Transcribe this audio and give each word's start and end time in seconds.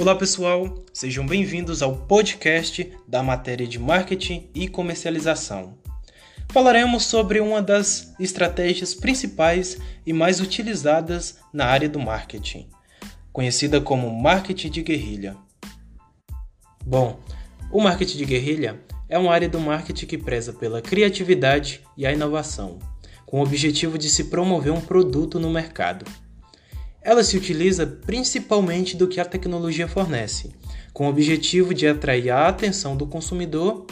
Olá 0.00 0.14
pessoal, 0.14 0.82
sejam 0.94 1.26
bem-vindos 1.26 1.82
ao 1.82 1.94
podcast 1.94 2.90
da 3.06 3.22
matéria 3.22 3.66
de 3.66 3.78
marketing 3.78 4.48
e 4.54 4.66
comercialização. 4.66 5.76
Falaremos 6.48 7.04
sobre 7.04 7.38
uma 7.38 7.60
das 7.60 8.14
estratégias 8.18 8.94
principais 8.94 9.76
e 10.06 10.14
mais 10.14 10.40
utilizadas 10.40 11.40
na 11.52 11.66
área 11.66 11.86
do 11.86 12.00
marketing, 12.00 12.66
conhecida 13.30 13.78
como 13.78 14.10
marketing 14.10 14.70
de 14.70 14.82
guerrilha. 14.82 15.36
Bom, 16.82 17.20
o 17.70 17.78
marketing 17.78 18.16
de 18.16 18.24
guerrilha 18.24 18.80
é 19.06 19.18
uma 19.18 19.34
área 19.34 19.50
do 19.50 19.60
marketing 19.60 20.06
que 20.06 20.16
preza 20.16 20.54
pela 20.54 20.80
criatividade 20.80 21.82
e 21.94 22.06
a 22.06 22.12
inovação, 22.12 22.78
com 23.26 23.40
o 23.40 23.42
objetivo 23.42 23.98
de 23.98 24.08
se 24.08 24.24
promover 24.24 24.72
um 24.72 24.80
produto 24.80 25.38
no 25.38 25.50
mercado. 25.50 26.06
Ela 27.02 27.24
se 27.24 27.36
utiliza 27.36 27.86
principalmente 27.86 28.96
do 28.96 29.08
que 29.08 29.20
a 29.20 29.24
tecnologia 29.24 29.88
fornece, 29.88 30.50
com 30.92 31.06
o 31.06 31.10
objetivo 31.10 31.72
de 31.72 31.86
atrair 31.86 32.30
a 32.30 32.48
atenção 32.48 32.96
do 32.96 33.06
consumidor, 33.06 33.86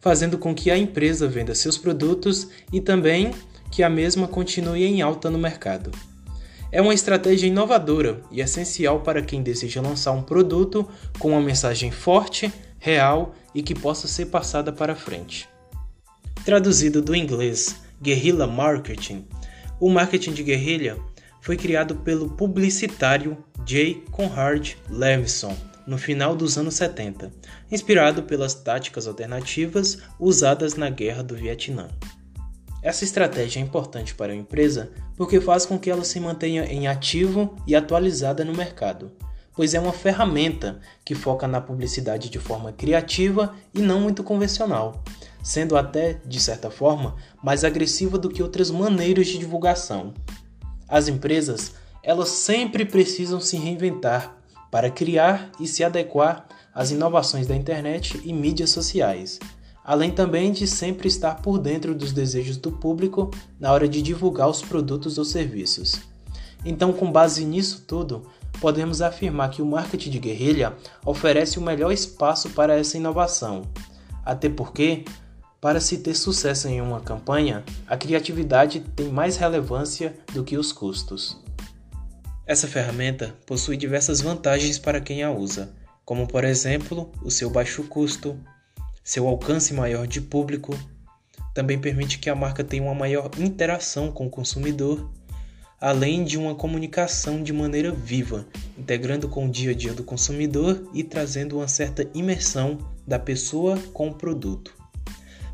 fazendo 0.00 0.36
com 0.36 0.54
que 0.54 0.70
a 0.70 0.76
empresa 0.76 1.28
venda 1.28 1.54
seus 1.54 1.78
produtos 1.78 2.48
e 2.72 2.80
também 2.80 3.30
que 3.70 3.82
a 3.82 3.88
mesma 3.88 4.28
continue 4.28 4.84
em 4.84 5.00
alta 5.00 5.30
no 5.30 5.38
mercado. 5.38 5.90
É 6.70 6.80
uma 6.80 6.94
estratégia 6.94 7.46
inovadora 7.46 8.22
e 8.30 8.40
essencial 8.40 9.00
para 9.00 9.22
quem 9.22 9.42
deseja 9.42 9.80
lançar 9.80 10.12
um 10.12 10.22
produto 10.22 10.88
com 11.18 11.30
uma 11.30 11.40
mensagem 11.40 11.90
forte, 11.90 12.52
real 12.78 13.34
e 13.54 13.62
que 13.62 13.74
possa 13.74 14.08
ser 14.08 14.26
passada 14.26 14.72
para 14.72 14.94
frente. 14.94 15.48
Traduzido 16.44 17.00
do 17.00 17.14
inglês 17.14 17.76
Guerrilla 18.02 18.46
Marketing, 18.46 19.24
o 19.78 19.88
marketing 19.88 20.32
de 20.32 20.42
guerrilha 20.42 20.98
foi 21.42 21.56
criado 21.56 21.96
pelo 21.96 22.30
publicitário 22.30 23.36
J. 23.66 24.04
Conrad 24.12 24.74
Levison 24.88 25.54
no 25.84 25.98
final 25.98 26.36
dos 26.36 26.56
anos 26.56 26.74
70, 26.74 27.32
inspirado 27.70 28.22
pelas 28.22 28.54
táticas 28.54 29.08
alternativas 29.08 29.98
usadas 30.20 30.76
na 30.76 30.88
Guerra 30.88 31.24
do 31.24 31.34
Vietnã. 31.34 31.88
Essa 32.80 33.02
estratégia 33.02 33.58
é 33.58 33.62
importante 33.62 34.14
para 34.14 34.32
a 34.32 34.36
empresa 34.36 34.92
porque 35.16 35.40
faz 35.40 35.66
com 35.66 35.76
que 35.76 35.90
ela 35.90 36.04
se 36.04 36.20
mantenha 36.20 36.64
em 36.64 36.86
ativo 36.86 37.56
e 37.66 37.74
atualizada 37.74 38.44
no 38.44 38.54
mercado, 38.54 39.10
pois 39.54 39.74
é 39.74 39.80
uma 39.80 39.92
ferramenta 39.92 40.78
que 41.04 41.14
foca 41.14 41.48
na 41.48 41.60
publicidade 41.60 42.30
de 42.30 42.38
forma 42.38 42.72
criativa 42.72 43.52
e 43.74 43.80
não 43.80 44.00
muito 44.00 44.22
convencional, 44.22 45.02
sendo 45.42 45.76
até, 45.76 46.20
de 46.24 46.40
certa 46.40 46.70
forma, 46.70 47.16
mais 47.42 47.64
agressiva 47.64 48.16
do 48.16 48.28
que 48.28 48.42
outras 48.42 48.70
maneiras 48.70 49.26
de 49.26 49.38
divulgação, 49.38 50.14
as 50.92 51.08
empresas, 51.08 51.72
elas 52.02 52.28
sempre 52.28 52.84
precisam 52.84 53.40
se 53.40 53.56
reinventar 53.56 54.36
para 54.70 54.90
criar 54.90 55.50
e 55.58 55.66
se 55.66 55.82
adequar 55.82 56.46
às 56.74 56.90
inovações 56.90 57.46
da 57.46 57.56
internet 57.56 58.20
e 58.22 58.30
mídias 58.30 58.68
sociais, 58.68 59.40
além 59.82 60.10
também 60.10 60.52
de 60.52 60.66
sempre 60.66 61.08
estar 61.08 61.36
por 61.36 61.58
dentro 61.58 61.94
dos 61.94 62.12
desejos 62.12 62.58
do 62.58 62.70
público 62.70 63.30
na 63.58 63.72
hora 63.72 63.88
de 63.88 64.02
divulgar 64.02 64.50
os 64.50 64.60
produtos 64.60 65.16
ou 65.16 65.24
serviços. 65.24 65.98
Então, 66.62 66.92
com 66.92 67.10
base 67.10 67.42
nisso 67.46 67.84
tudo, 67.86 68.26
podemos 68.60 69.00
afirmar 69.00 69.48
que 69.48 69.62
o 69.62 69.66
marketing 69.66 70.10
de 70.10 70.18
guerrilha 70.18 70.76
oferece 71.06 71.58
o 71.58 71.62
melhor 71.62 71.90
espaço 71.90 72.50
para 72.50 72.76
essa 72.76 72.98
inovação, 72.98 73.62
até 74.22 74.50
porque 74.50 75.06
para 75.62 75.78
se 75.78 75.98
ter 75.98 76.16
sucesso 76.16 76.66
em 76.66 76.80
uma 76.80 77.00
campanha, 77.00 77.62
a 77.86 77.96
criatividade 77.96 78.80
tem 78.96 79.06
mais 79.10 79.36
relevância 79.36 80.12
do 80.34 80.42
que 80.42 80.58
os 80.58 80.72
custos. 80.72 81.40
Essa 82.44 82.66
ferramenta 82.66 83.32
possui 83.46 83.76
diversas 83.76 84.20
vantagens 84.20 84.76
para 84.76 85.00
quem 85.00 85.22
a 85.22 85.30
usa, 85.30 85.72
como 86.04 86.26
por 86.26 86.42
exemplo 86.42 87.12
o 87.22 87.30
seu 87.30 87.48
baixo 87.48 87.84
custo, 87.84 88.36
seu 89.04 89.28
alcance 89.28 89.72
maior 89.72 90.04
de 90.04 90.20
público, 90.20 90.76
também 91.54 91.78
permite 91.78 92.18
que 92.18 92.28
a 92.28 92.34
marca 92.34 92.64
tenha 92.64 92.82
uma 92.82 92.94
maior 92.94 93.30
interação 93.38 94.10
com 94.10 94.26
o 94.26 94.30
consumidor, 94.30 95.12
além 95.80 96.24
de 96.24 96.36
uma 96.36 96.56
comunicação 96.56 97.40
de 97.40 97.52
maneira 97.52 97.92
viva, 97.92 98.48
integrando 98.76 99.28
com 99.28 99.46
o 99.46 99.50
dia 99.50 99.70
a 99.70 99.74
dia 99.74 99.94
do 99.94 100.02
consumidor 100.02 100.90
e 100.92 101.04
trazendo 101.04 101.58
uma 101.58 101.68
certa 101.68 102.04
imersão 102.14 102.78
da 103.06 103.18
pessoa 103.18 103.78
com 103.92 104.08
o 104.08 104.14
produto. 104.14 104.81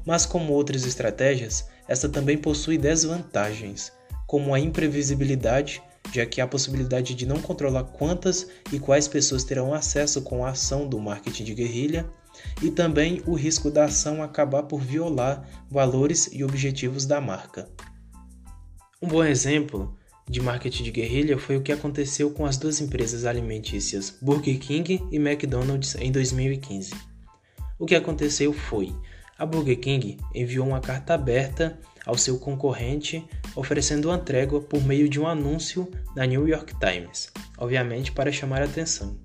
Mas, 0.09 0.25
como 0.25 0.55
outras 0.55 0.87
estratégias, 0.87 1.67
esta 1.87 2.09
também 2.09 2.39
possui 2.39 2.79
desvantagens, 2.79 3.93
como 4.27 4.55
a 4.55 4.59
imprevisibilidade, 4.59 5.83
já 6.11 6.25
que 6.25 6.41
há 6.41 6.45
a 6.45 6.49
possibilidade 6.49 7.15
de 7.15 7.27
não 7.27 7.43
controlar 7.43 7.85
quantas 7.85 8.49
e 8.73 8.81
quais 8.81 9.07
pessoas 9.07 9.45
terão 9.45 9.75
acesso 9.75 10.23
com 10.23 10.47
a 10.47 10.49
ação 10.49 10.89
do 10.89 10.99
marketing 10.99 11.45
de 11.45 11.53
guerrilha, 11.53 12.09
e 12.63 12.71
também 12.71 13.23
o 13.27 13.35
risco 13.35 13.71
da 13.71 13.85
ação 13.85 14.23
acabar 14.23 14.63
por 14.63 14.81
violar 14.81 15.47
valores 15.71 16.31
e 16.33 16.43
objetivos 16.43 17.05
da 17.05 17.21
marca. 17.21 17.69
Um 19.03 19.09
bom 19.09 19.23
exemplo 19.23 19.95
de 20.27 20.41
marketing 20.41 20.85
de 20.85 20.91
guerrilha 20.91 21.37
foi 21.37 21.59
o 21.59 21.63
que 21.63 21.71
aconteceu 21.71 22.31
com 22.31 22.47
as 22.47 22.57
duas 22.57 22.81
empresas 22.81 23.27
alimentícias 23.27 24.17
Burger 24.23 24.59
King 24.59 25.07
e 25.13 25.17
McDonald's 25.17 25.97
em 25.97 26.11
2015. 26.11 26.95
O 27.79 27.85
que 27.85 27.95
aconteceu 27.95 28.55
foi 28.55 28.91
a 29.39 29.47
Burger 29.47 29.79
King 29.79 30.19
enviou 30.35 30.67
uma 30.67 30.81
carta 30.81 31.15
aberta 31.15 31.79
ao 32.05 32.19
seu 32.19 32.39
concorrente 32.39 33.25
oferecendo 33.55 34.09
uma 34.09 34.19
trégua 34.19 34.61
por 34.61 34.83
meio 34.83 35.09
de 35.09 35.21
um 35.21 35.27
anúncio 35.27 35.89
na 36.17 36.27
New 36.27 36.49
York 36.49 36.75
Times, 36.79 37.31
obviamente 37.57 38.11
para 38.11 38.33
chamar 38.33 38.63
a 38.63 38.65
atenção. 38.65 39.17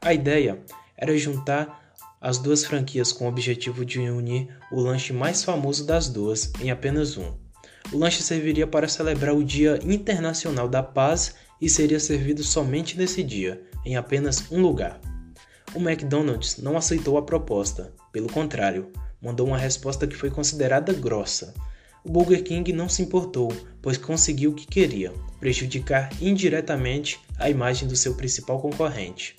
A 0.00 0.14
ideia 0.14 0.58
era 0.96 1.16
juntar 1.18 1.82
as 2.20 2.38
duas 2.38 2.64
franquias 2.64 3.12
com 3.12 3.26
o 3.26 3.28
objetivo 3.28 3.84
de 3.84 4.00
unir 4.00 4.48
o 4.72 4.80
lanche 4.80 5.12
mais 5.12 5.44
famoso 5.44 5.86
das 5.86 6.08
duas 6.08 6.50
em 6.58 6.70
apenas 6.70 7.18
um. 7.18 7.34
O 7.92 7.98
lanche 7.98 8.22
serviria 8.22 8.66
para 8.66 8.88
celebrar 8.88 9.34
o 9.34 9.44
Dia 9.44 9.78
Internacional 9.82 10.66
da 10.66 10.82
Paz 10.82 11.34
e 11.60 11.68
seria 11.68 12.00
servido 12.00 12.42
somente 12.42 12.96
nesse 12.96 13.22
dia, 13.22 13.62
em 13.84 13.96
apenas 13.96 14.50
um 14.50 14.62
lugar. 14.62 14.98
O 15.74 15.78
McDonald's 15.78 16.56
não 16.58 16.78
aceitou 16.78 17.18
a 17.18 17.22
proposta, 17.22 17.92
pelo 18.10 18.32
contrário, 18.32 18.90
mandou 19.24 19.46
uma 19.46 19.56
resposta 19.56 20.06
que 20.06 20.14
foi 20.14 20.30
considerada 20.30 20.92
grossa. 20.92 21.54
O 22.04 22.10
Burger 22.10 22.44
King 22.44 22.70
não 22.74 22.88
se 22.88 23.00
importou, 23.00 23.50
pois 23.80 23.96
conseguiu 23.96 24.50
o 24.50 24.54
que 24.54 24.66
queria: 24.66 25.10
prejudicar 25.40 26.10
indiretamente 26.20 27.18
a 27.38 27.48
imagem 27.48 27.88
do 27.88 27.96
seu 27.96 28.14
principal 28.14 28.60
concorrente. 28.60 29.34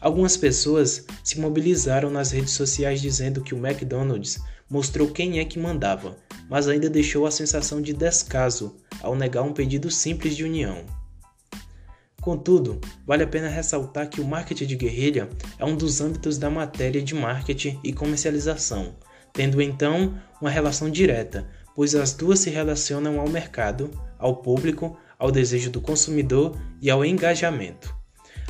Algumas 0.00 0.36
pessoas 0.36 1.04
se 1.24 1.40
mobilizaram 1.40 2.10
nas 2.10 2.30
redes 2.30 2.52
sociais 2.52 3.00
dizendo 3.00 3.42
que 3.42 3.54
o 3.54 3.66
McDonald's 3.66 4.38
mostrou 4.68 5.10
quem 5.10 5.38
é 5.38 5.44
que 5.44 5.58
mandava, 5.58 6.16
mas 6.48 6.68
ainda 6.68 6.88
deixou 6.88 7.26
a 7.26 7.30
sensação 7.30 7.80
de 7.80 7.92
descaso 7.92 8.76
ao 9.02 9.16
negar 9.16 9.42
um 9.42 9.52
pedido 9.52 9.90
simples 9.90 10.36
de 10.36 10.44
união. 10.44 10.99
Contudo, 12.20 12.78
vale 13.06 13.22
a 13.22 13.26
pena 13.26 13.48
ressaltar 13.48 14.08
que 14.08 14.20
o 14.20 14.24
marketing 14.24 14.66
de 14.66 14.76
guerrilha 14.76 15.28
é 15.58 15.64
um 15.64 15.74
dos 15.74 16.02
âmbitos 16.02 16.36
da 16.36 16.50
matéria 16.50 17.00
de 17.00 17.14
marketing 17.14 17.80
e 17.82 17.94
comercialização, 17.94 18.94
tendo 19.32 19.60
então 19.62 20.20
uma 20.38 20.50
relação 20.50 20.90
direta, 20.90 21.48
pois 21.74 21.94
as 21.94 22.12
duas 22.12 22.40
se 22.40 22.50
relacionam 22.50 23.18
ao 23.18 23.28
mercado, 23.28 23.90
ao 24.18 24.36
público, 24.36 24.98
ao 25.18 25.30
desejo 25.30 25.70
do 25.70 25.80
consumidor 25.80 26.58
e 26.80 26.90
ao 26.90 27.02
engajamento. 27.04 27.94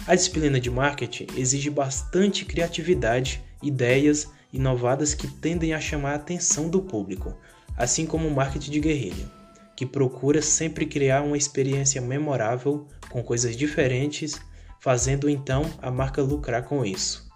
A 0.04 0.16
disciplina 0.16 0.58
de 0.58 0.70
marketing 0.70 1.28
exige 1.36 1.70
bastante 1.70 2.44
criatividade, 2.44 3.40
ideias 3.62 4.26
inovadas 4.52 5.14
que 5.14 5.28
tendem 5.28 5.74
a 5.74 5.80
chamar 5.80 6.12
a 6.12 6.16
atenção 6.16 6.68
do 6.68 6.82
público, 6.82 7.36
assim 7.76 8.04
como 8.04 8.26
o 8.26 8.34
marketing 8.34 8.70
de 8.72 8.80
guerrilha 8.80 9.39
que 9.80 9.86
procura 9.86 10.42
sempre 10.42 10.84
criar 10.84 11.22
uma 11.22 11.38
experiência 11.38 12.02
memorável 12.02 12.86
com 13.08 13.22
coisas 13.22 13.56
diferentes, 13.56 14.38
fazendo 14.78 15.26
então 15.26 15.64
a 15.80 15.90
marca 15.90 16.20
lucrar 16.20 16.64
com 16.64 16.84
isso. 16.84 17.26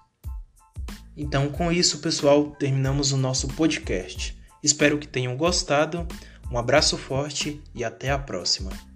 Então, 1.17 1.49
com 1.49 1.73
isso, 1.73 2.01
pessoal, 2.01 2.51
terminamos 2.51 3.13
o 3.13 3.17
nosso 3.17 3.49
podcast. 3.49 4.39
Espero 4.63 4.99
que 4.99 5.09
tenham 5.09 5.39
gostado. 5.39 6.07
Um 6.53 6.59
abraço 6.59 6.99
forte 6.99 7.63
e 7.75 7.83
até 7.83 8.11
a 8.11 8.19
próxima. 8.19 8.94